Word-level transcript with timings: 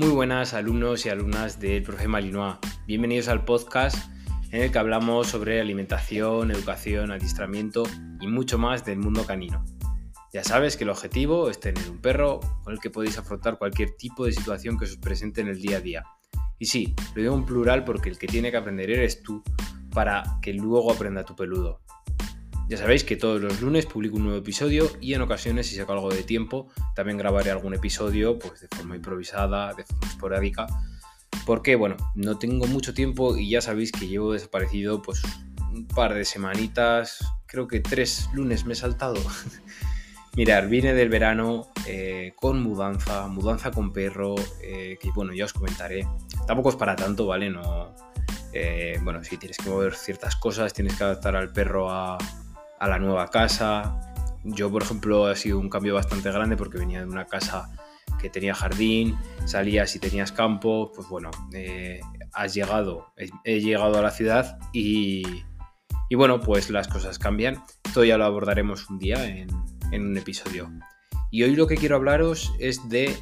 Muy 0.00 0.08
buenas 0.08 0.54
alumnos 0.54 1.04
y 1.04 1.10
alumnas 1.10 1.60
del 1.60 1.82
Profe 1.82 2.08
Malinois. 2.08 2.56
Bienvenidos 2.86 3.28
al 3.28 3.44
podcast 3.44 3.98
en 4.50 4.62
el 4.62 4.72
que 4.72 4.78
hablamos 4.78 5.26
sobre 5.26 5.60
alimentación, 5.60 6.50
educación, 6.50 7.10
adiestramiento 7.10 7.82
y 8.18 8.26
mucho 8.26 8.56
más 8.56 8.86
del 8.86 8.96
mundo 8.96 9.26
canino. 9.26 9.62
Ya 10.32 10.42
sabes 10.42 10.78
que 10.78 10.84
el 10.84 10.90
objetivo 10.90 11.50
es 11.50 11.60
tener 11.60 11.90
un 11.90 11.98
perro 11.98 12.40
con 12.64 12.72
el 12.72 12.80
que 12.80 12.88
podéis 12.88 13.18
afrontar 13.18 13.58
cualquier 13.58 13.90
tipo 13.90 14.24
de 14.24 14.32
situación 14.32 14.78
que 14.78 14.86
os 14.86 14.96
presente 14.96 15.42
en 15.42 15.48
el 15.48 15.60
día 15.60 15.76
a 15.76 15.80
día. 15.80 16.04
Y 16.58 16.64
sí, 16.64 16.94
lo 17.14 17.20
digo 17.20 17.34
en 17.34 17.44
plural 17.44 17.84
porque 17.84 18.08
el 18.08 18.18
que 18.18 18.26
tiene 18.26 18.50
que 18.50 18.56
aprender 18.56 18.90
eres 18.90 19.22
tú 19.22 19.42
para 19.92 20.22
que 20.40 20.54
luego 20.54 20.90
aprenda 20.90 21.26
tu 21.26 21.36
peludo. 21.36 21.82
Ya 22.70 22.76
sabéis 22.76 23.02
que 23.02 23.16
todos 23.16 23.40
los 23.40 23.60
lunes 23.60 23.84
publico 23.84 24.14
un 24.14 24.22
nuevo 24.22 24.38
episodio 24.38 24.88
y 25.00 25.14
en 25.14 25.22
ocasiones, 25.22 25.66
si 25.66 25.74
saco 25.74 25.92
algo 25.92 26.08
de 26.08 26.22
tiempo, 26.22 26.68
también 26.94 27.18
grabaré 27.18 27.50
algún 27.50 27.74
episodio 27.74 28.38
pues, 28.38 28.60
de 28.60 28.68
forma 28.68 28.94
improvisada, 28.94 29.74
de 29.74 29.82
forma 29.82 30.06
esporádica. 30.06 30.68
Porque, 31.44 31.74
bueno, 31.74 31.96
no 32.14 32.38
tengo 32.38 32.68
mucho 32.68 32.94
tiempo 32.94 33.36
y 33.36 33.50
ya 33.50 33.60
sabéis 33.60 33.90
que 33.90 34.06
llevo 34.06 34.34
desaparecido 34.34 35.02
pues 35.02 35.20
un 35.72 35.88
par 35.88 36.14
de 36.14 36.24
semanitas, 36.24 37.18
creo 37.46 37.66
que 37.66 37.80
tres 37.80 38.28
lunes 38.34 38.64
me 38.64 38.74
he 38.74 38.76
saltado. 38.76 39.16
Mirar, 40.36 40.68
vine 40.68 40.94
del 40.94 41.08
verano 41.08 41.72
eh, 41.88 42.34
con 42.36 42.62
mudanza, 42.62 43.26
mudanza 43.26 43.72
con 43.72 43.92
perro, 43.92 44.36
eh, 44.62 44.96
que 45.00 45.10
bueno, 45.10 45.34
ya 45.34 45.46
os 45.46 45.52
comentaré. 45.52 46.06
Tampoco 46.46 46.68
es 46.68 46.76
para 46.76 46.94
tanto, 46.94 47.26
¿vale? 47.26 47.50
No, 47.50 47.96
eh, 48.52 48.96
bueno, 49.02 49.24
si 49.24 49.38
tienes 49.38 49.56
que 49.56 49.68
mover 49.68 49.96
ciertas 49.96 50.36
cosas, 50.36 50.72
tienes 50.72 50.94
que 50.94 51.02
adaptar 51.02 51.34
al 51.34 51.52
perro 51.52 51.90
a, 51.90 52.16
a 52.80 52.88
la 52.88 52.98
nueva 52.98 53.28
casa. 53.28 54.00
Yo, 54.42 54.70
por 54.70 54.82
ejemplo, 54.82 55.26
ha 55.26 55.36
sido 55.36 55.58
un 55.58 55.68
cambio 55.68 55.94
bastante 55.94 56.32
grande 56.32 56.56
porque 56.56 56.78
venía 56.78 57.00
de 57.00 57.06
una 57.06 57.26
casa 57.26 57.70
que 58.20 58.30
tenía 58.30 58.54
jardín, 58.54 59.16
salías 59.44 59.94
y 59.94 59.98
tenías 59.98 60.32
campo, 60.32 60.90
pues 60.94 61.08
bueno, 61.08 61.30
eh, 61.52 62.00
has 62.32 62.54
llegado, 62.54 63.12
he, 63.44 63.60
llegado 63.60 63.98
a 63.98 64.02
la 64.02 64.10
ciudad 64.10 64.58
y, 64.72 65.22
y, 66.08 66.14
bueno, 66.16 66.40
pues 66.40 66.70
las 66.70 66.88
cosas 66.88 67.18
cambian. 67.18 67.62
Esto 67.84 68.04
ya 68.04 68.18
lo 68.18 68.24
abordaremos 68.24 68.88
un 68.90 68.98
día 68.98 69.24
en, 69.26 69.48
un 69.92 70.16
episodio. 70.16 70.70
Y 71.30 71.42
hoy 71.42 71.54
lo 71.54 71.66
que 71.66 71.76
quiero 71.76 71.96
hablaros 71.96 72.52
es 72.58 72.88
de 72.88 73.14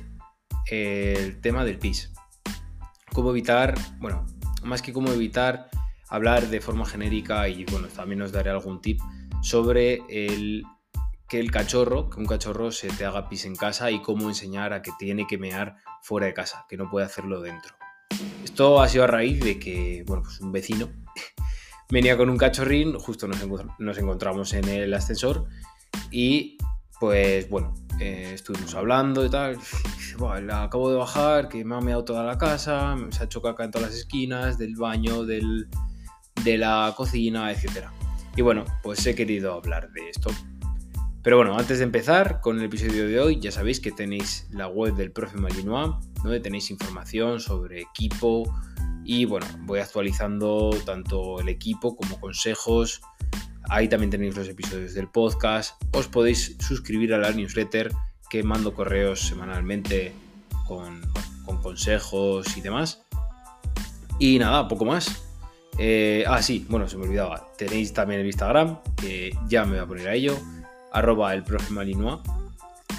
eh, 0.71 1.15
el 1.19 1.41
tema 1.41 1.65
del 1.65 1.79
PIS. 1.79 2.13
Cómo 3.13 3.31
evitar, 3.31 3.75
bueno, 3.99 4.27
más 4.63 4.83
que 4.83 4.93
cómo 4.93 5.11
evitar 5.11 5.69
hablar 6.09 6.47
de 6.49 6.61
forma 6.61 6.87
genérica 6.87 7.49
y 7.49 7.65
bueno, 7.65 7.89
también 7.89 8.23
os 8.23 8.33
daré 8.33 8.51
algún 8.51 8.81
tip 8.81 9.01
sobre 9.43 10.03
el, 10.09 10.65
que 11.29 11.39
el 11.39 11.51
cachorro, 11.51 12.09
que 12.09 12.19
un 12.19 12.27
cachorro 12.27 12.73
se 12.73 12.89
te 12.89 13.05
haga 13.05 13.29
pis 13.29 13.45
en 13.45 13.55
casa 13.55 13.91
y 13.91 14.01
cómo 14.01 14.29
enseñar 14.29 14.73
a 14.73 14.83
que 14.83 14.91
tiene 14.99 15.27
que 15.27 15.39
mear 15.39 15.77
fuera 16.03 16.27
de 16.27 16.35
casa, 16.35 16.65
que 16.69 16.77
no 16.77 16.91
puede 16.91 17.07
hacerlo 17.07 17.41
dentro. 17.41 17.75
Esto 18.43 18.81
ha 18.81 18.89
sido 18.89 19.05
a 19.05 19.07
raíz 19.07 19.41
de 19.41 19.59
que, 19.59 20.05
bueno, 20.07 20.23
pues 20.23 20.41
un 20.41 20.53
vecino 20.53 20.89
venía 21.91 22.17
con 22.17 22.31
un 22.31 22.39
cachorrín, 22.39 22.99
justo 22.99 23.29
nos, 23.29 23.99
encontramos 23.99 24.55
en 24.55 24.69
el 24.69 24.95
ascensor 24.95 25.47
y 26.11 26.57
pues 26.99 27.49
bueno, 27.49 27.75
eh, 28.01 28.33
estuvimos 28.35 28.75
hablando 28.75 29.25
y 29.25 29.31
tal. 29.31 29.59
acabo 30.51 30.91
de 30.91 30.97
bajar, 30.97 31.49
que 31.49 31.65
me 31.65 31.77
ha 31.77 31.81
meado 31.81 32.05
toda 32.05 32.25
la 32.25 32.39
casa, 32.39 32.97
se 33.11 33.23
ha 33.23 33.27
hecho 33.27 33.43
caca 33.43 33.65
en 33.65 33.71
todas 33.71 33.91
las 33.91 33.99
esquinas, 33.99 34.59
del 34.59 34.75
baño, 34.75 35.25
del, 35.25 35.69
de 36.43 36.59
la 36.59 36.93
cocina, 36.97 37.53
etcétera. 37.53 37.93
Y 38.39 38.41
bueno, 38.41 38.65
pues 38.85 39.05
he 39.05 39.17
querido 39.17 39.53
hablar 39.53 39.91
de 39.91 40.11
esto. 40.11 40.31
Pero 41.25 41.39
bueno, 41.39 41.59
antes 41.59 41.79
de 41.79 41.85
empezar 41.85 42.41
con 42.41 42.57
el 42.61 42.67
episodio 42.67 43.09
de 43.09 43.19
hoy, 43.19 43.41
ya 43.41 43.51
sabéis 43.51 43.81
que 43.81 43.91
tenéis 43.91 44.47
la 44.53 44.69
web 44.69 44.95
del 44.95 45.11
profe 45.11 45.37
Malinois, 45.39 45.97
donde 46.23 46.39
tenéis 46.39 46.71
información 46.71 47.41
sobre 47.41 47.81
equipo 47.81 48.45
y 49.03 49.25
bueno, 49.25 49.45
voy 49.63 49.81
actualizando 49.81 50.71
tanto 50.87 51.41
el 51.41 51.49
equipo 51.49 51.97
como 51.97 52.21
consejos. 52.21 53.01
Ahí 53.71 53.89
también 53.89 54.11
tenéis 54.11 54.37
los 54.37 54.49
episodios 54.49 54.95
del 54.95 55.09
podcast. 55.09 55.83
Os 55.93 56.07
podéis 56.07 56.57
suscribir 56.61 57.15
a 57.15 57.19
la 57.19 57.33
newsletter 57.33 57.91
que 58.31 58.45
mando 58.45 58.73
correos 58.73 59.19
semanalmente 59.19 60.13
con, 60.69 61.01
con 61.45 61.61
consejos 61.61 62.57
y 62.57 62.61
demás. 62.61 63.03
Y 64.21 64.39
nada, 64.39 64.69
poco 64.69 64.85
más. 64.85 65.28
Eh, 65.81 66.25
ah, 66.27 66.43
sí, 66.43 66.67
bueno, 66.69 66.89
se 66.89 66.97
me 66.97 67.05
olvidaba. 67.05 67.53
Tenéis 67.57 67.93
también 67.93 68.21
el 68.21 68.27
Instagram, 68.27 68.81
que 68.97 69.31
ya 69.47 69.65
me 69.65 69.73
voy 69.73 69.79
a 69.79 69.87
poner 69.87 70.09
a 70.09 70.15
ello. 70.15 70.37
Arroba 70.93 71.33
el 71.35 71.45
profe 71.45 71.73
Malinois, 71.73 72.21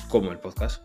como 0.08 0.32
el 0.32 0.40
podcast. 0.40 0.82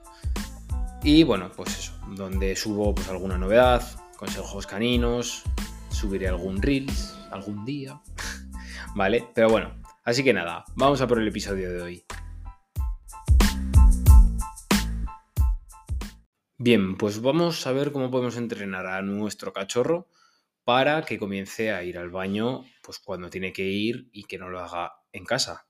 Y 1.04 1.22
bueno, 1.22 1.52
pues 1.54 1.78
eso, 1.78 1.92
donde 2.16 2.56
subo 2.56 2.94
pues 2.94 3.08
alguna 3.08 3.38
novedad, 3.38 3.82
consejos 4.16 4.66
caninos, 4.66 5.42
subiré 5.90 6.26
algún 6.26 6.60
Reels 6.60 7.16
algún 7.30 7.64
día. 7.64 8.00
¿Vale? 8.96 9.28
Pero 9.34 9.48
bueno, 9.50 9.74
así 10.04 10.24
que 10.24 10.32
nada, 10.32 10.64
vamos 10.74 11.00
a 11.00 11.06
por 11.06 11.20
el 11.20 11.28
episodio 11.28 11.70
de 11.72 11.82
hoy. 11.82 12.04
Bien, 16.58 16.96
pues 16.96 17.20
vamos 17.20 17.66
a 17.66 17.72
ver 17.72 17.92
cómo 17.92 18.10
podemos 18.10 18.36
entrenar 18.36 18.86
a 18.86 19.02
nuestro 19.02 19.52
cachorro 19.52 20.08
para 20.64 21.02
que 21.02 21.18
comience 21.18 21.72
a 21.72 21.84
ir 21.84 21.98
al 21.98 22.10
baño 22.10 22.64
pues 22.82 22.98
cuando 22.98 23.30
tiene 23.30 23.52
que 23.52 23.64
ir 23.64 24.08
y 24.12 24.24
que 24.24 24.38
no 24.38 24.48
lo 24.48 24.60
haga 24.60 24.92
en 25.12 25.24
casa. 25.24 25.66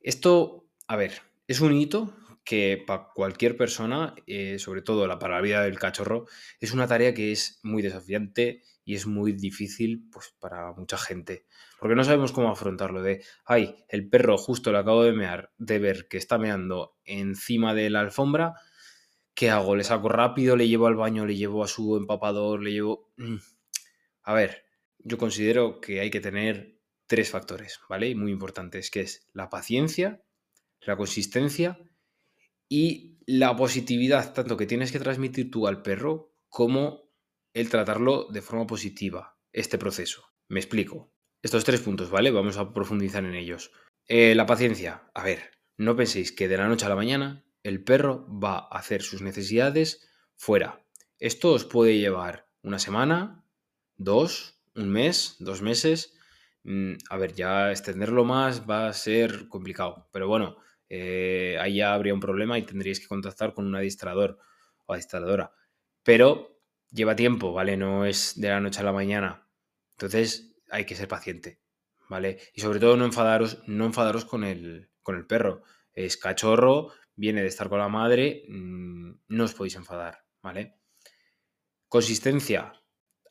Esto, 0.00 0.66
a 0.86 0.96
ver, 0.96 1.20
es 1.46 1.60
un 1.60 1.74
hito 1.74 2.14
que 2.44 2.82
para 2.86 3.08
cualquier 3.14 3.58
persona, 3.58 4.14
eh, 4.26 4.58
sobre 4.58 4.80
todo 4.80 5.06
la, 5.06 5.18
para 5.18 5.34
la 5.34 5.42
vida 5.42 5.62
del 5.62 5.78
cachorro, 5.78 6.24
es 6.60 6.72
una 6.72 6.86
tarea 6.86 7.12
que 7.12 7.30
es 7.30 7.60
muy 7.62 7.82
desafiante 7.82 8.62
y 8.84 8.94
es 8.94 9.06
muy 9.06 9.32
difícil 9.32 10.08
pues, 10.10 10.34
para 10.38 10.72
mucha 10.72 10.96
gente. 10.96 11.44
Porque 11.78 11.94
no 11.94 12.04
sabemos 12.04 12.32
cómo 12.32 12.50
afrontarlo 12.50 13.02
de, 13.02 13.22
ay, 13.44 13.84
el 13.88 14.08
perro 14.08 14.38
justo 14.38 14.72
le 14.72 14.78
acabo 14.78 15.04
de, 15.04 15.12
mear, 15.12 15.52
de 15.58 15.78
ver 15.78 16.08
que 16.08 16.16
está 16.16 16.38
meando 16.38 16.96
encima 17.04 17.74
de 17.74 17.90
la 17.90 18.00
alfombra, 18.00 18.54
¿qué 19.34 19.50
hago? 19.50 19.76
¿Le 19.76 19.84
saco 19.84 20.08
rápido? 20.08 20.56
¿Le 20.56 20.68
llevo 20.68 20.86
al 20.86 20.96
baño? 20.96 21.26
¿Le 21.26 21.36
llevo 21.36 21.62
a 21.62 21.68
su 21.68 21.98
empapador? 21.98 22.62
¿Le 22.62 22.72
llevo...? 22.72 23.10
Mm, 23.18 23.36
a 24.28 24.34
ver, 24.34 24.66
yo 24.98 25.16
considero 25.16 25.80
que 25.80 26.00
hay 26.00 26.10
que 26.10 26.20
tener 26.20 26.78
tres 27.06 27.30
factores, 27.30 27.80
¿vale? 27.88 28.14
Muy 28.14 28.30
importantes, 28.30 28.90
que 28.90 29.00
es 29.00 29.26
la 29.32 29.48
paciencia, 29.48 30.22
la 30.82 30.98
consistencia 30.98 31.78
y 32.68 33.16
la 33.24 33.56
positividad, 33.56 34.34
tanto 34.34 34.58
que 34.58 34.66
tienes 34.66 34.92
que 34.92 34.98
transmitir 34.98 35.50
tú 35.50 35.66
al 35.66 35.80
perro 35.80 36.36
como 36.50 37.10
el 37.54 37.70
tratarlo 37.70 38.28
de 38.30 38.42
forma 38.42 38.66
positiva, 38.66 39.38
este 39.50 39.78
proceso. 39.78 40.26
Me 40.46 40.60
explico. 40.60 41.10
Estos 41.40 41.64
tres 41.64 41.80
puntos, 41.80 42.10
¿vale? 42.10 42.30
Vamos 42.30 42.58
a 42.58 42.74
profundizar 42.74 43.24
en 43.24 43.34
ellos. 43.34 43.72
Eh, 44.08 44.34
la 44.34 44.44
paciencia. 44.44 45.10
A 45.14 45.24
ver, 45.24 45.52
no 45.78 45.96
penséis 45.96 46.32
que 46.32 46.48
de 46.48 46.58
la 46.58 46.68
noche 46.68 46.84
a 46.84 46.90
la 46.90 46.96
mañana 46.96 47.46
el 47.62 47.82
perro 47.82 48.28
va 48.28 48.58
a 48.58 48.78
hacer 48.78 49.00
sus 49.00 49.22
necesidades 49.22 50.06
fuera. 50.36 50.84
Esto 51.18 51.54
os 51.54 51.64
puede 51.64 51.96
llevar 51.96 52.50
una 52.60 52.78
semana, 52.78 53.47
dos, 53.98 54.58
un 54.74 54.88
mes, 54.88 55.36
dos 55.40 55.62
meses. 55.62 56.14
Mm, 56.64 56.94
a 57.10 57.16
ver, 57.18 57.34
ya 57.34 57.70
extenderlo 57.70 58.24
más 58.24 58.68
va 58.68 58.88
a 58.88 58.92
ser 58.92 59.48
complicado, 59.48 60.08
pero 60.12 60.28
bueno, 60.28 60.56
eh, 60.88 61.58
ahí 61.60 61.76
ya 61.76 61.94
habría 61.94 62.14
un 62.14 62.20
problema 62.20 62.58
y 62.58 62.62
tendríais 62.62 63.00
que 63.00 63.06
contactar 63.08 63.54
con 63.54 63.66
un 63.66 63.76
adiestrador 63.76 64.38
o 64.86 64.92
adiestradora. 64.94 65.52
Pero 66.02 66.60
lleva 66.90 67.16
tiempo, 67.16 67.52
¿vale? 67.52 67.76
No 67.76 68.06
es 68.06 68.40
de 68.40 68.48
la 68.48 68.60
noche 68.60 68.80
a 68.80 68.84
la 68.84 68.92
mañana. 68.92 69.46
Entonces 69.92 70.54
hay 70.70 70.84
que 70.86 70.96
ser 70.96 71.08
paciente, 71.08 71.60
¿vale? 72.08 72.38
Y 72.54 72.60
sobre 72.60 72.80
todo 72.80 72.96
no 72.96 73.04
enfadaros, 73.04 73.62
no 73.66 73.86
enfadaros 73.86 74.24
con 74.24 74.44
el, 74.44 74.90
con 75.02 75.16
el 75.16 75.26
perro. 75.26 75.62
Es 75.92 76.16
cachorro, 76.16 76.92
viene 77.16 77.42
de 77.42 77.48
estar 77.48 77.68
con 77.68 77.80
la 77.80 77.88
madre, 77.88 78.44
mm, 78.48 79.10
no 79.28 79.44
os 79.44 79.54
podéis 79.54 79.76
enfadar, 79.76 80.24
¿vale? 80.42 80.76
Consistencia, 81.88 82.72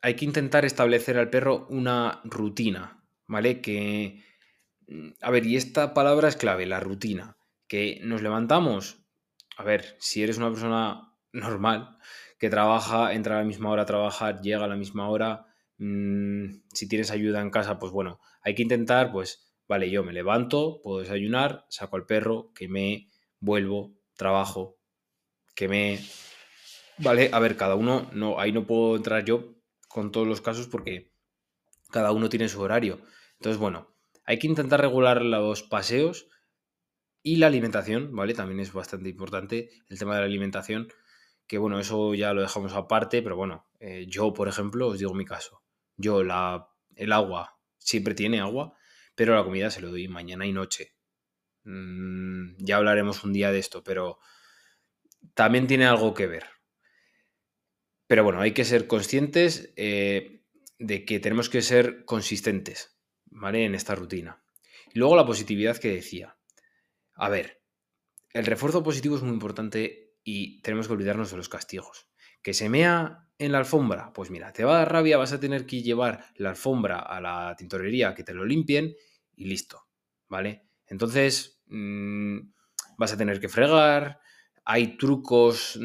hay 0.01 0.15
que 0.15 0.25
intentar 0.25 0.65
establecer 0.65 1.17
al 1.17 1.29
perro 1.29 1.67
una 1.69 2.21
rutina, 2.23 3.03
¿vale? 3.27 3.61
Que, 3.61 4.23
mm, 4.87 5.09
a 5.21 5.31
ver, 5.31 5.45
y 5.45 5.55
esta 5.55 5.93
palabra 5.93 6.27
es 6.29 6.35
clave, 6.35 6.65
la 6.65 6.79
rutina, 6.79 7.37
que 7.67 7.99
nos 8.03 8.21
levantamos, 8.21 9.05
a 9.57 9.63
ver, 9.63 9.95
si 9.99 10.23
eres 10.23 10.37
una 10.37 10.49
persona 10.49 11.13
normal, 11.33 11.97
que 12.39 12.49
trabaja, 12.49 13.13
entra 13.13 13.35
a 13.35 13.39
la 13.39 13.45
misma 13.45 13.69
hora 13.69 13.83
a 13.83 13.87
trabajar, 13.87 14.41
llega 14.41 14.65
a 14.65 14.67
la 14.67 14.75
misma 14.75 15.09
hora, 15.09 15.45
mm, 15.77 16.61
si 16.73 16.87
tienes 16.87 17.11
ayuda 17.11 17.41
en 17.41 17.49
casa, 17.49 17.79
pues 17.79 17.91
bueno, 17.91 18.19
hay 18.41 18.55
que 18.55 18.63
intentar, 18.63 19.11
pues, 19.11 19.53
vale, 19.67 19.89
yo 19.89 20.03
me 20.03 20.13
levanto, 20.13 20.79
puedo 20.83 20.99
desayunar, 21.01 21.65
saco 21.69 21.95
al 21.97 22.05
perro, 22.05 22.51
que 22.53 22.67
me 22.67 23.09
vuelvo, 23.39 23.93
trabajo, 24.15 24.77
que 25.55 25.67
me... 25.67 25.99
Vale, 26.99 27.29
a 27.31 27.39
ver, 27.39 27.57
cada 27.57 27.75
uno, 27.75 28.09
no, 28.13 28.39
ahí 28.39 28.51
no 28.51 28.65
puedo 28.65 28.95
entrar 28.95 29.23
yo 29.23 29.56
con 29.97 30.11
todos 30.11 30.27
los 30.27 30.41
casos 30.41 30.67
porque 30.67 31.11
cada 31.89 32.11
uno 32.11 32.29
tiene 32.29 32.49
su 32.49 32.61
horario. 32.61 32.99
Entonces, 33.39 33.59
bueno, 33.59 33.95
hay 34.25 34.37
que 34.37 34.45
intentar 34.45 34.79
regular 34.79 35.23
los 35.23 35.63
paseos 35.63 36.27
y 37.23 37.37
la 37.37 37.47
alimentación, 37.47 38.15
¿vale? 38.15 38.35
También 38.35 38.59
es 38.59 38.71
bastante 38.71 39.09
importante 39.09 39.71
el 39.89 39.97
tema 39.97 40.13
de 40.13 40.19
la 40.19 40.27
alimentación, 40.27 40.87
que 41.47 41.57
bueno, 41.57 41.79
eso 41.79 42.13
ya 42.13 42.31
lo 42.35 42.41
dejamos 42.41 42.73
aparte, 42.73 43.23
pero 43.23 43.35
bueno, 43.37 43.65
eh, 43.79 44.05
yo, 44.07 44.35
por 44.35 44.47
ejemplo, 44.47 44.89
os 44.89 44.99
digo 44.99 45.15
mi 45.15 45.25
caso. 45.25 45.63
Yo, 45.95 46.23
la, 46.23 46.69
el 46.95 47.11
agua, 47.11 47.57
siempre 47.79 48.13
tiene 48.13 48.39
agua, 48.39 48.77
pero 49.15 49.33
la 49.33 49.43
comida 49.43 49.71
se 49.71 49.81
lo 49.81 49.89
doy 49.89 50.07
mañana 50.07 50.45
y 50.45 50.53
noche. 50.53 50.93
Mm, 51.63 52.57
ya 52.59 52.77
hablaremos 52.77 53.23
un 53.23 53.33
día 53.33 53.51
de 53.51 53.57
esto, 53.57 53.83
pero 53.83 54.19
también 55.33 55.65
tiene 55.65 55.87
algo 55.87 56.13
que 56.13 56.27
ver. 56.27 56.56
Pero 58.07 58.23
bueno, 58.23 58.41
hay 58.41 58.53
que 58.53 58.65
ser 58.65 58.87
conscientes 58.87 59.73
eh, 59.75 60.41
de 60.79 61.05
que 61.05 61.19
tenemos 61.19 61.49
que 61.49 61.61
ser 61.61 62.05
consistentes, 62.05 62.97
¿vale? 63.25 63.65
En 63.65 63.75
esta 63.75 63.95
rutina. 63.95 64.43
Luego 64.93 65.15
la 65.15 65.25
positividad 65.25 65.77
que 65.77 65.93
decía. 65.93 66.37
A 67.13 67.29
ver, 67.29 67.61
el 68.31 68.45
refuerzo 68.45 68.83
positivo 68.83 69.17
es 69.17 69.23
muy 69.23 69.33
importante 69.33 70.15
y 70.23 70.61
tenemos 70.61 70.87
que 70.87 70.93
olvidarnos 70.93 71.31
de 71.31 71.37
los 71.37 71.49
castigos. 71.49 72.09
¿Que 72.41 72.53
se 72.53 72.69
mea 72.69 73.27
en 73.37 73.51
la 73.51 73.57
alfombra? 73.57 74.13
Pues 74.13 74.29
mira, 74.29 74.53
te 74.53 74.63
va 74.63 74.75
a 74.75 74.79
dar 74.79 74.91
rabia, 74.91 75.17
vas 75.17 75.33
a 75.33 75.39
tener 75.39 75.65
que 75.65 75.81
llevar 75.81 76.25
la 76.35 76.49
alfombra 76.49 76.99
a 76.99 77.19
la 77.19 77.55
tintorería 77.57 78.13
que 78.13 78.23
te 78.23 78.33
lo 78.33 78.45
limpien 78.45 78.95
y 79.35 79.45
listo, 79.45 79.87
¿vale? 80.27 80.67
Entonces, 80.85 81.61
mm, 81.67 82.39
vas 82.97 83.13
a 83.13 83.17
tener 83.17 83.39
que 83.39 83.49
fregar, 83.49 84.19
hay 84.69 84.97
trucos 84.97 85.79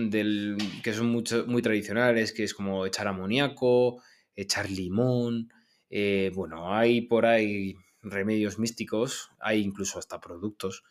que 0.82 0.92
son 0.92 1.06
muy 1.46 1.62
tradicionales, 1.62 2.32
que 2.32 2.42
es 2.42 2.52
como 2.52 2.84
echar 2.84 3.06
amoníaco, 3.06 4.02
echar 4.34 4.68
limón. 4.68 5.52
Eh, 5.88 6.32
bueno, 6.34 6.74
hay 6.74 7.02
por 7.02 7.24
ahí 7.24 7.76
remedios 8.00 8.58
místicos, 8.58 9.30
hay 9.38 9.60
incluso 9.60 10.00
hasta 10.00 10.20
productos 10.20 10.82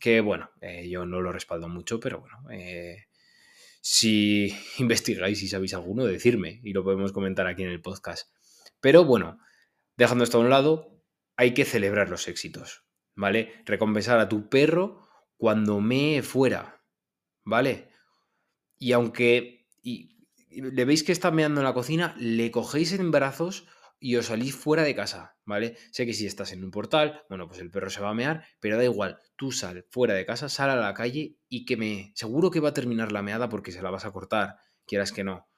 que, 0.00 0.20
bueno, 0.20 0.50
eh, 0.60 0.88
yo 0.88 1.06
no 1.06 1.20
lo 1.20 1.30
respaldo 1.30 1.68
mucho, 1.68 2.00
pero 2.00 2.22
bueno, 2.22 2.38
eh, 2.50 3.06
si 3.80 4.52
investigáis 4.78 5.40
y 5.44 5.46
sabéis 5.46 5.74
alguno, 5.74 6.04
decirme 6.06 6.60
y 6.64 6.72
lo 6.72 6.82
podemos 6.82 7.12
comentar 7.12 7.46
aquí 7.46 7.62
en 7.62 7.70
el 7.70 7.80
podcast. 7.82 8.32
Pero 8.80 9.04
bueno, 9.04 9.38
dejando 9.96 10.24
esto 10.24 10.38
a 10.38 10.40
un 10.40 10.50
lado, 10.50 11.00
hay 11.36 11.54
que 11.54 11.66
celebrar 11.66 12.10
los 12.10 12.26
éxitos, 12.26 12.82
¿vale? 13.14 13.62
Recompensar 13.64 14.18
a 14.18 14.28
tu 14.28 14.48
perro 14.48 15.06
cuando 15.36 15.80
mee 15.80 16.22
fuera, 16.22 16.75
¿vale? 17.46 17.88
Y 18.78 18.92
aunque 18.92 19.66
y, 19.82 20.16
le 20.50 20.84
veis 20.84 21.02
que 21.02 21.12
está 21.12 21.30
meando 21.30 21.60
en 21.60 21.64
la 21.64 21.72
cocina, 21.72 22.14
le 22.18 22.50
cogéis 22.50 22.92
en 22.92 23.10
brazos 23.10 23.66
y 23.98 24.16
os 24.16 24.26
salís 24.26 24.54
fuera 24.54 24.82
de 24.82 24.94
casa, 24.94 25.38
¿vale? 25.46 25.76
Sé 25.90 26.04
que 26.04 26.12
si 26.12 26.26
estás 26.26 26.52
en 26.52 26.62
un 26.62 26.70
portal, 26.70 27.22
bueno, 27.30 27.48
pues 27.48 27.60
el 27.60 27.70
perro 27.70 27.88
se 27.88 28.02
va 28.02 28.10
a 28.10 28.14
mear, 28.14 28.44
pero 28.60 28.76
da 28.76 28.84
igual, 28.84 29.20
tú 29.36 29.52
sal 29.52 29.86
fuera 29.88 30.12
de 30.12 30.26
casa, 30.26 30.50
sal 30.50 30.68
a 30.68 30.76
la 30.76 30.92
calle 30.92 31.38
y 31.48 31.64
que 31.64 31.78
me... 31.78 32.12
Seguro 32.14 32.50
que 32.50 32.60
va 32.60 32.70
a 32.70 32.74
terminar 32.74 33.12
la 33.12 33.22
meada 33.22 33.48
porque 33.48 33.72
se 33.72 33.80
la 33.80 33.90
vas 33.90 34.04
a 34.04 34.10
cortar, 34.10 34.56
quieras 34.86 35.12
que 35.12 35.24
no. 35.24 35.48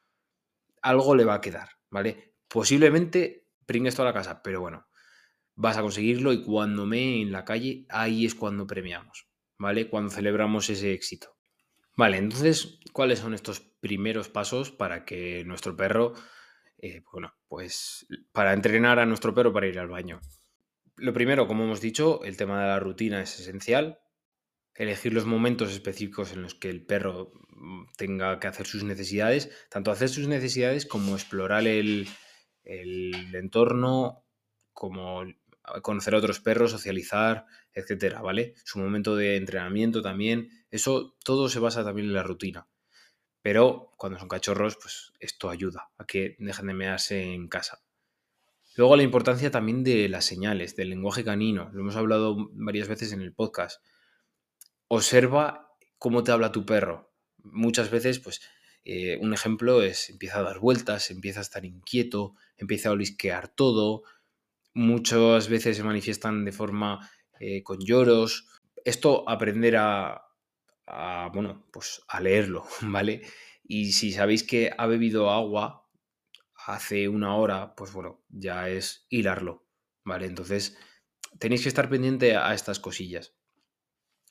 Algo 0.82 1.16
le 1.16 1.24
va 1.24 1.34
a 1.34 1.40
quedar, 1.40 1.70
¿vale? 1.90 2.34
Posiblemente 2.46 3.48
pringues 3.66 3.96
toda 3.96 4.10
la 4.10 4.14
casa, 4.14 4.42
pero 4.42 4.60
bueno, 4.60 4.86
vas 5.54 5.76
a 5.76 5.82
conseguirlo 5.82 6.32
y 6.32 6.44
cuando 6.44 6.86
me 6.86 7.20
en 7.22 7.32
la 7.32 7.44
calle, 7.44 7.86
ahí 7.88 8.24
es 8.24 8.34
cuando 8.34 8.66
premiamos, 8.66 9.26
¿vale? 9.58 9.88
Cuando 9.88 10.10
celebramos 10.10 10.70
ese 10.70 10.92
éxito. 10.92 11.37
Vale, 11.98 12.16
entonces, 12.18 12.78
¿cuáles 12.92 13.18
son 13.18 13.34
estos 13.34 13.58
primeros 13.58 14.28
pasos 14.28 14.70
para 14.70 15.04
que 15.04 15.42
nuestro 15.44 15.76
perro, 15.76 16.12
eh, 16.80 17.02
bueno, 17.10 17.34
pues 17.48 18.06
para 18.30 18.52
entrenar 18.52 19.00
a 19.00 19.04
nuestro 19.04 19.34
perro 19.34 19.52
para 19.52 19.66
ir 19.66 19.80
al 19.80 19.88
baño? 19.88 20.20
Lo 20.96 21.12
primero, 21.12 21.48
como 21.48 21.64
hemos 21.64 21.80
dicho, 21.80 22.22
el 22.22 22.36
tema 22.36 22.62
de 22.62 22.68
la 22.68 22.78
rutina 22.78 23.20
es 23.20 23.40
esencial. 23.40 23.98
Elegir 24.76 25.12
los 25.12 25.26
momentos 25.26 25.72
específicos 25.72 26.32
en 26.32 26.42
los 26.42 26.54
que 26.54 26.70
el 26.70 26.86
perro 26.86 27.32
mm, 27.48 27.86
tenga 27.96 28.38
que 28.38 28.46
hacer 28.46 28.68
sus 28.68 28.84
necesidades, 28.84 29.50
tanto 29.68 29.90
hacer 29.90 30.08
sus 30.08 30.28
necesidades 30.28 30.86
como 30.86 31.16
explorar 31.16 31.66
el, 31.66 32.06
el 32.62 33.34
entorno, 33.34 34.24
como 34.72 35.24
conocer 35.82 36.14
a 36.14 36.18
otros 36.18 36.40
perros, 36.40 36.70
socializar, 36.70 37.46
etcétera, 37.72 38.20
¿vale? 38.20 38.54
Su 38.64 38.78
momento 38.78 39.16
de 39.16 39.36
entrenamiento 39.36 40.02
también, 40.02 40.50
eso 40.70 41.16
todo 41.24 41.48
se 41.48 41.58
basa 41.58 41.84
también 41.84 42.08
en 42.08 42.14
la 42.14 42.22
rutina. 42.22 42.68
Pero 43.42 43.92
cuando 43.96 44.18
son 44.18 44.28
cachorros, 44.28 44.76
pues 44.76 45.12
esto 45.20 45.50
ayuda 45.50 45.90
a 45.96 46.04
que 46.04 46.36
dejen 46.38 46.66
de 46.66 46.74
mearse 46.74 47.34
en 47.34 47.48
casa. 47.48 47.82
Luego 48.76 48.96
la 48.96 49.02
importancia 49.02 49.50
también 49.50 49.82
de 49.82 50.08
las 50.08 50.24
señales, 50.24 50.76
del 50.76 50.90
lenguaje 50.90 51.24
canino, 51.24 51.70
lo 51.72 51.80
hemos 51.80 51.96
hablado 51.96 52.36
varias 52.52 52.88
veces 52.88 53.12
en 53.12 53.22
el 53.22 53.32
podcast. 53.32 53.82
Observa 54.86 55.74
cómo 55.98 56.22
te 56.22 56.30
habla 56.30 56.52
tu 56.52 56.64
perro. 56.64 57.12
Muchas 57.38 57.90
veces, 57.90 58.20
pues, 58.20 58.40
eh, 58.84 59.18
un 59.20 59.34
ejemplo 59.34 59.82
es 59.82 60.10
empieza 60.10 60.38
a 60.38 60.42
dar 60.42 60.60
vueltas, 60.60 61.10
empieza 61.10 61.40
a 61.40 61.42
estar 61.42 61.64
inquieto, 61.64 62.34
empieza 62.56 62.88
a 62.88 62.92
olisquear 62.92 63.48
todo, 63.48 64.02
muchas 64.78 65.48
veces 65.48 65.76
se 65.76 65.82
manifiestan 65.82 66.44
de 66.44 66.52
forma 66.52 67.10
eh, 67.40 67.64
con 67.64 67.80
lloros. 67.80 68.46
Esto 68.84 69.28
aprender 69.28 69.76
a, 69.76 70.22
bueno, 71.34 71.66
pues 71.72 72.00
a 72.06 72.20
leerlo, 72.20 72.64
¿vale? 72.82 73.22
Y 73.64 73.92
si 73.92 74.12
sabéis 74.12 74.44
que 74.44 74.70
ha 74.76 74.86
bebido 74.86 75.30
agua 75.30 75.90
hace 76.64 77.08
una 77.08 77.34
hora, 77.34 77.74
pues 77.74 77.92
bueno, 77.92 78.22
ya 78.28 78.68
es 78.68 79.04
hilarlo, 79.08 79.66
¿vale? 80.04 80.26
Entonces 80.26 80.78
tenéis 81.40 81.62
que 81.62 81.68
estar 81.68 81.88
pendiente 81.88 82.36
a 82.36 82.54
estas 82.54 82.78
cosillas. 82.78 83.34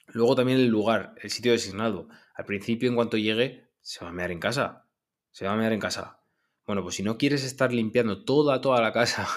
Luego 0.07 0.35
también 0.35 0.59
el 0.59 0.67
lugar, 0.67 1.13
el 1.21 1.29
sitio 1.29 1.51
designado. 1.51 2.07
Al 2.35 2.45
principio, 2.45 2.87
en 2.87 2.95
cuanto 2.95 3.17
llegue, 3.17 3.69
se 3.81 4.05
va 4.05 4.11
a 4.11 4.13
mear 4.13 4.31
en 4.31 4.39
casa. 4.39 4.87
Se 5.31 5.45
va 5.45 5.51
a 5.51 5.57
mear 5.57 5.73
en 5.73 5.81
casa. 5.81 6.21
Bueno, 6.65 6.83
pues 6.83 6.95
si 6.95 7.03
no 7.03 7.17
quieres 7.17 7.43
estar 7.43 7.73
limpiando 7.73 8.23
toda, 8.23 8.61
toda 8.61 8.81
la 8.81 8.93
casa 8.93 9.27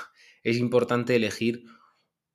es 0.43 0.57
importante 0.59 1.17
elegir 1.17 1.65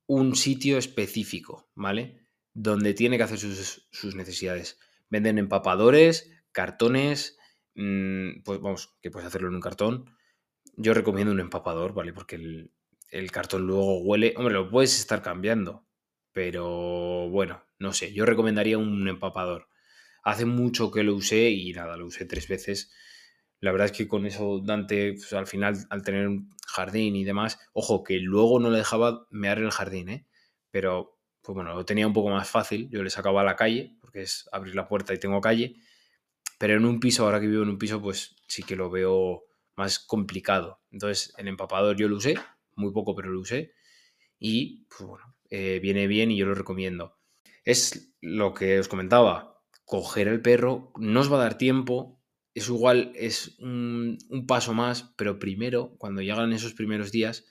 un 0.07 0.35
sitio 0.35 0.77
específico, 0.77 1.69
¿vale? 1.75 2.27
Donde 2.53 2.93
tiene 2.93 3.17
que 3.17 3.23
hacer 3.23 3.39
sus, 3.39 4.15
necesidades. 4.15 4.79
Venden 5.09 5.37
empapadores, 5.37 6.31
cartones, 6.51 7.37
mm, 7.75 8.43
pues 8.43 8.59
vamos, 8.61 8.95
que 9.01 9.11
puedes 9.11 9.27
hacerlo 9.27 9.49
en 9.49 9.55
un 9.55 9.61
cartón. 9.61 10.15
Yo 10.77 10.93
recomiendo 10.93 11.31
un 11.31 11.39
empapador, 11.39 11.93
¿vale? 11.93 12.13
Porque 12.13 12.35
el, 13.09 13.31
cartón 13.31 13.65
luego 13.65 14.01
huele, 14.01 14.33
hombre, 14.37 14.53
lo 14.53 14.69
puedes 14.69 14.99
estar 14.99 15.21
cambiando, 15.21 15.87
pero 16.31 17.29
bueno, 17.29 17.63
no 17.79 17.93
sé, 17.93 18.13
yo 18.13 18.25
recomendaría 18.25 18.77
un 18.77 19.07
empapador. 19.07 19.69
Hace 20.23 20.45
mucho 20.45 20.91
que 20.91 21.03
lo 21.03 21.15
usé 21.15 21.49
y 21.49 21.71
nada, 21.73 21.97
lo 21.97 22.07
usé 22.07 22.25
tres 22.25 22.47
veces 22.47 22.91
la 23.65 23.71
verdad 23.71 23.85
es 23.85 23.91
que 23.93 24.07
con 24.07 24.25
eso 24.25 24.59
Dante, 24.63 25.13
pues, 25.13 25.33
al 25.33 25.47
final, 25.47 25.75
al 25.89 26.03
tener 26.03 26.29
jardín 26.75 27.15
y 27.15 27.23
demás, 27.23 27.59
ojo, 27.73 28.03
que 28.03 28.19
luego 28.19 28.59
no 28.59 28.69
le 28.69 28.79
dejaba 28.79 29.27
mear 29.31 29.59
el 29.59 29.71
jardín, 29.71 30.09
¿eh? 30.09 30.27
Pero, 30.71 31.17
pues 31.41 31.55
bueno, 31.55 31.73
lo 31.73 31.85
tenía 31.85 32.07
un 32.07 32.13
poco 32.13 32.29
más 32.29 32.49
fácil. 32.49 32.89
Yo 32.89 33.01
le 33.01 33.09
sacaba 33.09 33.41
a 33.41 33.45
la 33.45 33.55
calle, 33.55 33.95
porque 34.01 34.21
es 34.21 34.49
abrir 34.51 34.75
la 34.75 34.87
puerta 34.87 35.13
y 35.13 35.19
tengo 35.19 35.41
calle. 35.41 35.75
Pero 36.57 36.75
en 36.75 36.85
un 36.85 36.99
piso, 36.99 37.25
ahora 37.25 37.39
que 37.39 37.47
vivo 37.47 37.63
en 37.63 37.69
un 37.69 37.77
piso, 37.77 38.01
pues 38.01 38.35
sí 38.47 38.63
que 38.63 38.75
lo 38.75 38.89
veo 38.89 39.43
más 39.75 39.99
complicado. 39.99 40.81
Entonces, 40.91 41.33
el 41.37 41.47
empapador 41.47 41.95
yo 41.97 42.07
lo 42.07 42.17
usé, 42.17 42.35
muy 42.75 42.91
poco, 42.91 43.15
pero 43.15 43.29
lo 43.29 43.39
usé. 43.39 43.73
Y, 44.39 44.85
pues 44.85 45.07
bueno, 45.07 45.35
eh, 45.49 45.79
viene 45.81 46.07
bien 46.07 46.31
y 46.31 46.37
yo 46.37 46.45
lo 46.45 46.55
recomiendo. 46.55 47.17
Es 47.63 48.15
lo 48.21 48.53
que 48.53 48.79
os 48.79 48.87
comentaba, 48.87 49.61
coger 49.85 50.27
el 50.27 50.41
perro, 50.41 50.91
no 50.97 51.19
os 51.19 51.31
va 51.31 51.37
a 51.37 51.43
dar 51.43 51.57
tiempo, 51.57 52.21
es 52.55 52.69
igual, 52.69 53.11
es 53.15 53.59
un, 53.59 54.17
paso 54.47 54.73
más, 54.73 55.13
pero 55.17 55.37
primero, 55.37 55.93
cuando 55.97 56.21
llegan 56.21 56.53
esos 56.53 56.73
primeros 56.73 57.11
días, 57.11 57.45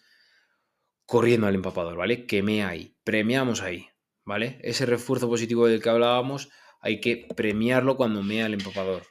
corriendo 1.04 1.46
al 1.46 1.54
empapador, 1.54 1.94
¿vale? 1.94 2.24
Queme 2.26 2.64
ahí, 2.64 2.96
premiamos 3.04 3.60
ahí, 3.60 3.86
¿vale? 4.24 4.58
Ese 4.62 4.86
refuerzo 4.86 5.28
positivo 5.28 5.66
del 5.66 5.82
que 5.82 5.90
hablábamos, 5.90 6.48
hay 6.80 7.02
que 7.02 7.28
premiarlo 7.36 7.98
cuando 7.98 8.22
mea 8.22 8.46
el 8.46 8.54
empapador. 8.54 9.02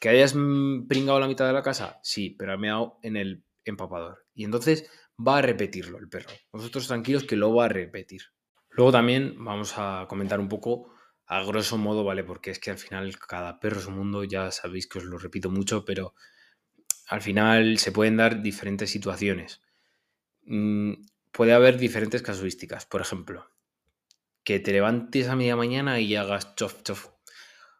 ¿Que 0.00 0.08
hayas 0.08 0.32
pringado 0.88 1.20
la 1.20 1.28
mitad 1.28 1.46
de 1.46 1.52
la 1.52 1.62
casa? 1.62 2.00
Sí, 2.02 2.30
pero 2.30 2.52
ha 2.52 2.56
meado 2.56 2.98
en 3.02 3.16
el 3.16 3.44
empapador. 3.64 4.26
Y 4.34 4.44
entonces 4.44 4.90
va 5.16 5.38
a 5.38 5.42
repetirlo 5.42 5.98
el 5.98 6.08
perro. 6.08 6.30
Vosotros 6.50 6.88
tranquilos 6.88 7.22
que 7.22 7.36
lo 7.36 7.54
va 7.54 7.66
a 7.66 7.68
repetir. 7.68 8.22
Luego 8.70 8.90
también 8.90 9.36
vamos 9.38 9.74
a 9.76 10.06
comentar 10.08 10.40
un 10.40 10.48
poco 10.48 10.95
a 11.26 11.42
grosso 11.42 11.76
modo, 11.76 12.04
¿vale? 12.04 12.22
Porque 12.24 12.50
es 12.50 12.58
que 12.58 12.70
al 12.70 12.78
final 12.78 13.18
cada 13.18 13.58
perro 13.58 13.80
es 13.80 13.86
un 13.86 13.96
mundo, 13.96 14.24
ya 14.24 14.50
sabéis 14.50 14.86
que 14.86 14.98
os 14.98 15.04
lo 15.04 15.18
repito 15.18 15.50
mucho, 15.50 15.84
pero 15.84 16.14
al 17.08 17.20
final 17.20 17.78
se 17.78 17.92
pueden 17.92 18.16
dar 18.16 18.42
diferentes 18.42 18.90
situaciones. 18.90 19.60
Mm, 20.44 20.92
puede 21.32 21.52
haber 21.52 21.78
diferentes 21.78 22.22
casuísticas. 22.22 22.86
Por 22.86 23.00
ejemplo, 23.00 23.50
que 24.44 24.60
te 24.60 24.72
levantes 24.72 25.28
a 25.28 25.36
media 25.36 25.56
mañana 25.56 25.98
y 25.98 26.14
hagas 26.14 26.54
chof, 26.54 26.82
chof, 26.84 27.08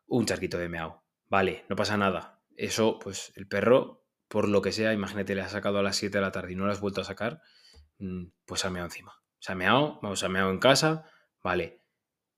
un 0.08 0.26
charquito 0.26 0.58
de 0.58 0.68
meao. 0.68 1.04
Vale, 1.28 1.64
no 1.68 1.76
pasa 1.76 1.96
nada. 1.96 2.42
Eso, 2.56 2.98
pues 2.98 3.32
el 3.36 3.46
perro, 3.46 4.04
por 4.28 4.48
lo 4.48 4.60
que 4.60 4.72
sea, 4.72 4.92
imagínate, 4.92 5.36
le 5.36 5.42
has 5.42 5.52
sacado 5.52 5.78
a 5.78 5.82
las 5.82 5.96
7 5.96 6.18
de 6.18 6.22
la 6.22 6.32
tarde 6.32 6.52
y 6.52 6.56
no 6.56 6.66
lo 6.66 6.72
has 6.72 6.80
vuelto 6.80 7.00
a 7.00 7.04
sacar, 7.04 7.42
mm, 7.98 8.24
pues 8.44 8.64
ha 8.64 8.70
meado 8.70 8.86
encima. 8.86 9.22
Se 9.38 9.52
ha 9.52 9.54
meado, 9.54 10.00
vamos, 10.02 10.24
ha 10.24 10.28
meado 10.28 10.50
en 10.50 10.58
casa, 10.58 11.04
vale 11.42 11.85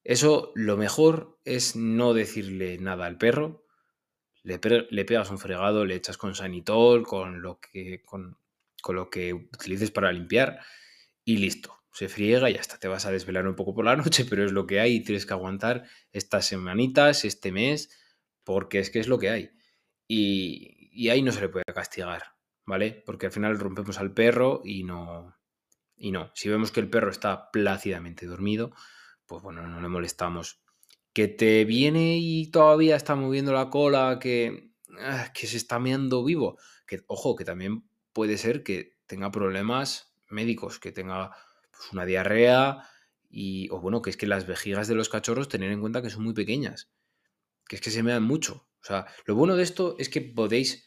eso 0.08 0.52
lo 0.54 0.78
mejor 0.78 1.38
es 1.44 1.76
no 1.76 2.14
decirle 2.14 2.78
nada 2.78 3.04
al 3.04 3.18
perro. 3.18 3.66
le, 4.42 4.58
pegas 4.58 5.30
un 5.30 5.38
fregado, 5.38 5.84
le 5.84 5.96
echas 5.96 6.16
con 6.16 6.34
sanitol, 6.34 7.06
con 7.06 7.42
lo 7.42 7.60
que, 7.60 8.00
con, 8.06 8.38
lo 8.88 9.10
que 9.10 9.34
utilices 9.34 9.90
para 9.90 10.10
limpiar 10.10 10.60
y 11.26 11.36
listo. 11.36 11.74
Se 11.92 12.08
friega 12.08 12.48
y 12.48 12.54
hasta 12.54 12.78
te 12.78 12.88
vas 12.88 13.04
a 13.04 13.10
desvelar 13.10 13.46
un 13.46 13.54
poco 13.54 13.74
por 13.74 13.84
la 13.84 13.96
noche, 14.02 14.24
pero 14.24 14.46
es 14.46 14.52
lo 14.52 14.66
que 14.66 14.80
hay 14.80 14.94
y 14.94 15.04
tienes 15.04 15.26
que 15.26 15.34
aguantar 15.34 15.84
estas 16.10 16.46
semanitas, 16.46 17.26
este 17.26 17.52
mes, 17.52 17.90
porque 18.44 18.78
es 18.78 18.88
que 18.88 19.00
es 19.00 19.08
lo 19.08 19.18
que 19.18 19.28
hay. 19.28 19.50
Y, 20.06 20.88
y 20.90 21.10
ahí 21.10 21.20
no 21.20 21.32
se 21.32 21.42
le 21.42 21.50
puede 21.50 21.66
castigar, 21.66 22.22
¿vale? 22.64 23.02
Porque 23.04 23.26
al 23.26 23.32
final 23.32 23.58
rompemos 23.58 23.98
al 23.98 24.14
perro 24.14 24.62
y 24.64 24.84
no, 24.84 25.36
y 25.98 26.12
no. 26.12 26.30
Si 26.34 26.48
vemos 26.48 26.72
que 26.72 26.80
el 26.80 26.88
perro 26.88 27.10
está 27.10 27.50
plácidamente 27.50 28.24
dormido, 28.24 28.72
pues 29.28 29.42
bueno, 29.42 29.66
no 29.68 29.80
le 29.80 29.88
molestamos 29.88 30.60
que 31.12 31.28
te 31.28 31.64
viene 31.64 32.18
y 32.18 32.50
todavía 32.50 32.96
está 32.96 33.14
moviendo 33.14 33.52
la 33.52 33.70
cola, 33.70 34.18
que, 34.20 34.70
ah, 35.00 35.32
que 35.34 35.46
se 35.46 35.56
está 35.56 35.78
meando 35.78 36.24
vivo, 36.24 36.58
que 36.86 37.02
ojo, 37.06 37.36
que 37.36 37.44
también 37.44 37.84
puede 38.12 38.38
ser 38.38 38.62
que 38.62 38.96
tenga 39.06 39.30
problemas 39.30 40.14
médicos, 40.28 40.78
que 40.78 40.92
tenga 40.92 41.30
pues, 41.70 41.92
una 41.92 42.04
diarrea 42.04 42.88
y, 43.28 43.68
o 43.70 43.80
bueno, 43.80 44.00
que 44.00 44.10
es 44.10 44.16
que 44.16 44.26
las 44.26 44.46
vejigas 44.46 44.88
de 44.88 44.94
los 44.94 45.08
cachorros, 45.08 45.48
tener 45.48 45.70
en 45.72 45.80
cuenta 45.80 46.02
que 46.02 46.10
son 46.10 46.24
muy 46.24 46.34
pequeñas, 46.34 46.90
que 47.66 47.76
es 47.76 47.82
que 47.82 47.90
se 47.90 48.02
mean 48.02 48.22
mucho. 48.22 48.68
O 48.80 48.84
sea, 48.84 49.06
lo 49.26 49.34
bueno 49.34 49.56
de 49.56 49.64
esto 49.64 49.96
es 49.98 50.08
que 50.08 50.20
podéis 50.20 50.86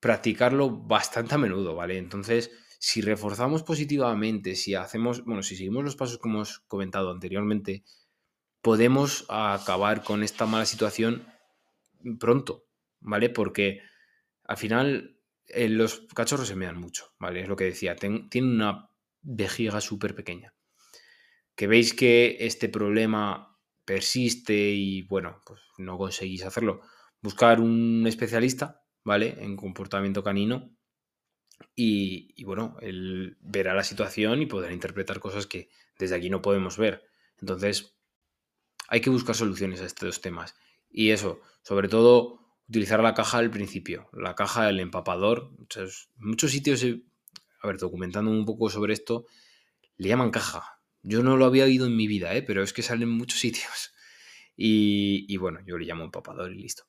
practicarlo 0.00 0.68
bastante 0.68 1.36
a 1.36 1.38
menudo, 1.38 1.74
¿vale? 1.74 1.96
Entonces, 1.96 2.50
si 2.84 3.00
reforzamos 3.00 3.62
positivamente, 3.62 4.56
si 4.56 4.74
hacemos, 4.74 5.24
bueno, 5.24 5.42
si 5.42 5.56
seguimos 5.56 5.84
los 5.84 5.96
pasos 5.96 6.18
que 6.18 6.28
hemos 6.28 6.58
comentado 6.68 7.10
anteriormente, 7.10 7.82
podemos 8.60 9.24
acabar 9.30 10.04
con 10.04 10.22
esta 10.22 10.44
mala 10.44 10.66
situación 10.66 11.26
pronto, 12.20 12.66
¿vale? 13.00 13.30
Porque 13.30 13.80
al 14.42 14.58
final 14.58 15.18
eh, 15.46 15.70
los 15.70 16.00
cachorros 16.14 16.46
se 16.46 16.56
mean 16.56 16.76
mucho, 16.78 17.14
¿vale? 17.18 17.40
Es 17.40 17.48
lo 17.48 17.56
que 17.56 17.64
decía, 17.64 17.96
tienen 17.96 18.28
una 18.34 18.90
vejiga 19.22 19.80
súper 19.80 20.14
pequeña. 20.14 20.52
Que 21.54 21.66
veis 21.66 21.94
que 21.94 22.36
este 22.40 22.68
problema 22.68 23.56
persiste 23.86 24.72
y 24.72 25.06
bueno, 25.06 25.40
pues 25.46 25.62
no 25.78 25.96
conseguís 25.96 26.44
hacerlo. 26.44 26.82
Buscar 27.22 27.62
un 27.62 28.04
especialista, 28.06 28.82
¿vale? 29.04 29.42
En 29.42 29.56
comportamiento 29.56 30.22
canino. 30.22 30.76
Y, 31.76 32.44
bueno, 32.44 32.76
él 32.80 33.36
verá 33.40 33.74
la 33.74 33.82
situación 33.82 34.40
y 34.42 34.46
podrá 34.46 34.72
interpretar 34.72 35.18
cosas 35.18 35.46
que 35.46 35.68
desde 35.98 36.14
aquí 36.14 36.30
no 36.30 36.42
podemos 36.42 36.76
ver. 36.76 37.02
Entonces, 37.40 37.96
hay 38.88 39.00
que 39.00 39.10
buscar 39.10 39.34
soluciones 39.34 39.80
a 39.80 39.86
estos 39.86 40.20
temas. 40.20 40.54
Y 40.88 41.10
eso, 41.10 41.40
sobre 41.62 41.88
todo, 41.88 42.44
utilizar 42.68 43.02
la 43.02 43.14
caja 43.14 43.38
al 43.38 43.50
principio, 43.50 44.08
la 44.12 44.36
caja 44.36 44.66
del 44.66 44.80
empapador. 44.80 45.50
Muchos, 45.58 46.10
muchos 46.16 46.52
sitios, 46.52 46.84
a 47.60 47.66
ver, 47.66 47.78
documentando 47.78 48.30
un 48.30 48.44
poco 48.44 48.70
sobre 48.70 48.92
esto, 48.92 49.26
le 49.96 50.08
llaman 50.08 50.30
caja. 50.30 50.80
Yo 51.02 51.22
no 51.22 51.36
lo 51.36 51.44
había 51.44 51.64
oído 51.64 51.86
en 51.86 51.96
mi 51.96 52.06
vida, 52.06 52.34
¿eh? 52.34 52.42
pero 52.42 52.62
es 52.62 52.72
que 52.72 52.82
salen 52.82 53.08
muchos 53.08 53.40
sitios. 53.40 53.92
Y, 54.56 55.26
y 55.28 55.36
bueno, 55.38 55.58
yo 55.66 55.76
le 55.76 55.86
llamo 55.86 56.04
empapador 56.04 56.52
y 56.52 56.62
listo. 56.62 56.84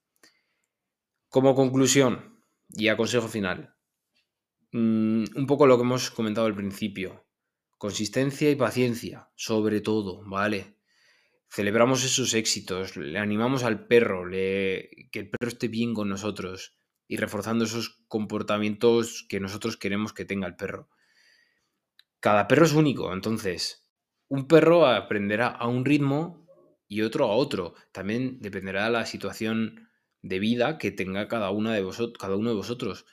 Como 1.30 1.56
conclusión 1.56 2.40
y 2.70 2.88
a 2.88 2.98
consejo 2.98 3.28
final, 3.28 3.75
mm, 4.78 5.26
un 5.36 5.48
poco 5.48 5.68
lo 5.68 5.78
que 5.78 5.84
hemos 5.84 6.12
comentado 6.12 6.48
al 6.48 6.56
principio. 6.56 7.26
Consistencia 7.78 8.50
y 8.50 8.56
paciencia, 8.56 9.30
sobre 9.36 9.82
todo, 9.82 10.24
¿vale? 10.26 10.76
celebramos 11.56 12.04
esos 12.04 12.34
éxitos, 12.34 12.98
le 12.98 13.18
animamos 13.18 13.64
al 13.64 13.88
perro, 13.88 14.26
le, 14.26 14.90
que 15.12 15.20
el 15.20 15.30
perro 15.30 15.48
esté 15.48 15.70
bien 15.70 15.94
con 15.94 16.10
nosotros 16.10 16.76
y 17.08 17.16
reforzando 17.16 17.64
esos 17.64 18.04
comportamientos 18.10 19.26
que 19.30 19.40
nosotros 19.40 19.78
queremos 19.78 20.12
que 20.12 20.26
tenga 20.26 20.48
el 20.48 20.58
perro. 20.58 20.90
Cada 22.20 22.50
perro 22.50 22.66
es 22.66 22.74
único, 22.74 23.14
entonces 23.14 23.88
un 24.28 24.48
perro 24.48 24.86
aprenderá 24.86 25.48
a 25.48 25.68
un 25.68 25.86
ritmo 25.86 26.46
y 26.88 27.04
otro 27.04 27.26
a 27.26 27.36
otro. 27.36 27.76
También 27.94 28.40
dependerá 28.42 28.86
de 28.86 28.92
la 28.92 29.06
situación 29.06 29.90
de 30.22 30.40
vida 30.40 30.78
que 30.78 30.92
tenga 30.92 31.30
cada, 31.30 31.52
una 31.52 31.74
de 31.74 31.84
vosotros, 31.84 32.18
cada 32.20 32.36
uno 32.36 32.50
de 32.50 32.56
vosotros. 32.56 33.06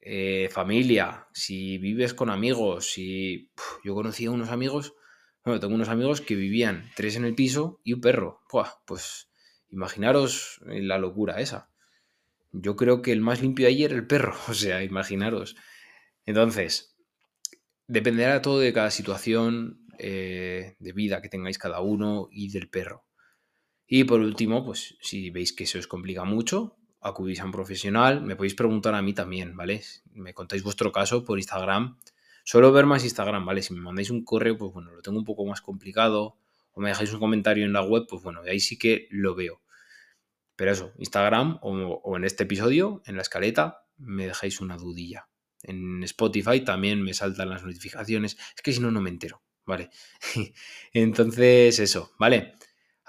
Eh, 0.00 0.48
familia, 0.50 1.26
si 1.32 1.78
vives 1.78 2.14
con 2.14 2.30
amigos, 2.30 2.92
si 2.92 3.50
yo 3.84 3.94
conocí 3.94 4.26
a 4.26 4.30
unos 4.30 4.50
amigos 4.50 4.94
bueno, 5.48 5.60
tengo 5.60 5.74
unos 5.74 5.88
amigos 5.88 6.20
que 6.20 6.34
vivían 6.34 6.90
tres 6.94 7.16
en 7.16 7.24
el 7.24 7.34
piso 7.34 7.80
y 7.82 7.94
un 7.94 8.02
perro. 8.02 8.42
pues 8.86 9.30
imaginaros 9.70 10.60
la 10.66 10.98
locura 10.98 11.40
esa. 11.40 11.70
Yo 12.52 12.76
creo 12.76 13.00
que 13.00 13.12
el 13.12 13.22
más 13.22 13.40
limpio 13.40 13.64
de 13.64 13.72
ayer 13.72 13.92
era 13.92 13.98
el 14.00 14.06
perro, 14.06 14.36
o 14.48 14.52
sea, 14.52 14.84
imaginaros. 14.84 15.56
Entonces, 16.26 16.96
dependerá 17.86 18.42
todo 18.42 18.60
de 18.60 18.74
cada 18.74 18.90
situación 18.90 19.86
eh, 19.98 20.76
de 20.78 20.92
vida 20.92 21.22
que 21.22 21.30
tengáis 21.30 21.56
cada 21.56 21.80
uno 21.80 22.28
y 22.30 22.50
del 22.50 22.68
perro. 22.68 23.06
Y 23.86 24.04
por 24.04 24.20
último, 24.20 24.66
pues 24.66 24.96
si 25.00 25.30
veis 25.30 25.54
que 25.54 25.64
se 25.64 25.78
os 25.78 25.86
complica 25.86 26.24
mucho, 26.24 26.76
acudís 27.08 27.40
a 27.40 27.44
un 27.44 27.52
profesional, 27.52 28.22
me 28.22 28.36
podéis 28.36 28.54
preguntar 28.54 28.94
a 28.94 29.02
mí 29.02 29.12
también, 29.12 29.56
¿vale? 29.56 29.82
Me 30.12 30.34
contáis 30.34 30.62
vuestro 30.62 30.92
caso 30.92 31.24
por 31.24 31.38
Instagram 31.38 31.96
Suelo 32.48 32.72
ver 32.72 32.86
más 32.86 33.04
Instagram, 33.04 33.44
¿vale? 33.44 33.60
Si 33.60 33.74
me 33.74 33.80
mandáis 33.82 34.08
un 34.08 34.24
correo, 34.24 34.56
pues 34.56 34.72
bueno, 34.72 34.90
lo 34.90 35.02
tengo 35.02 35.18
un 35.18 35.24
poco 35.26 35.44
más 35.44 35.60
complicado. 35.60 36.38
O 36.72 36.80
me 36.80 36.88
dejáis 36.88 37.12
un 37.12 37.20
comentario 37.20 37.66
en 37.66 37.74
la 37.74 37.82
web, 37.82 38.06
pues 38.08 38.22
bueno, 38.22 38.40
ahí 38.40 38.58
sí 38.58 38.78
que 38.78 39.06
lo 39.10 39.34
veo. 39.34 39.60
Pero 40.56 40.72
eso, 40.72 40.94
Instagram 40.96 41.58
o, 41.60 42.16
en 42.16 42.24
este 42.24 42.44
episodio, 42.44 43.02
en 43.04 43.16
la 43.16 43.20
escaleta, 43.20 43.84
me 43.98 44.26
dejáis 44.26 44.62
una 44.62 44.78
dudilla. 44.78 45.28
En 45.62 46.02
Spotify 46.04 46.60
también 46.60 47.02
me 47.02 47.12
saltan 47.12 47.50
las 47.50 47.64
notificaciones. 47.64 48.38
Es 48.56 48.62
que 48.62 48.72
si 48.72 48.80
no, 48.80 48.90
no 48.90 49.02
me 49.02 49.10
entero, 49.10 49.42
¿vale? 49.66 49.90
Entonces, 50.94 51.78
eso, 51.78 52.12
¿vale? 52.18 52.54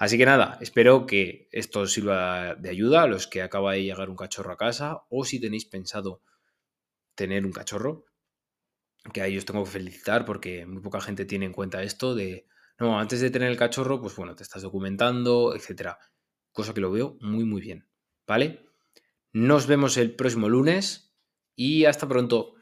Así 0.00 0.16
que 0.16 0.24
nada, 0.24 0.56
espero 0.62 1.04
que 1.04 1.46
esto 1.52 1.80
os 1.80 1.92
sirva 1.92 2.54
de 2.54 2.70
ayuda 2.70 3.02
a 3.02 3.06
los 3.06 3.26
que 3.26 3.42
acaba 3.42 3.74
de 3.74 3.84
llegar 3.84 4.08
un 4.08 4.16
cachorro 4.16 4.50
a 4.50 4.56
casa 4.56 5.04
o 5.10 5.26
si 5.26 5.38
tenéis 5.38 5.66
pensado 5.66 6.22
tener 7.14 7.44
un 7.44 7.52
cachorro, 7.52 8.06
que 9.12 9.20
a 9.20 9.26
ellos 9.26 9.44
tengo 9.44 9.62
que 9.62 9.70
felicitar 9.72 10.24
porque 10.24 10.64
muy 10.64 10.80
poca 10.80 11.02
gente 11.02 11.26
tiene 11.26 11.44
en 11.44 11.52
cuenta 11.52 11.82
esto 11.82 12.14
de, 12.14 12.46
no, 12.78 12.98
antes 12.98 13.20
de 13.20 13.28
tener 13.28 13.50
el 13.50 13.58
cachorro, 13.58 14.00
pues 14.00 14.16
bueno, 14.16 14.34
te 14.34 14.42
estás 14.42 14.62
documentando, 14.62 15.54
etcétera. 15.54 15.98
Cosa 16.50 16.72
que 16.72 16.80
lo 16.80 16.90
veo 16.90 17.18
muy, 17.20 17.44
muy 17.44 17.60
bien. 17.60 17.86
¿Vale? 18.26 18.64
Nos 19.34 19.66
vemos 19.66 19.98
el 19.98 20.16
próximo 20.16 20.48
lunes 20.48 21.14
y 21.54 21.84
hasta 21.84 22.08
pronto. 22.08 22.54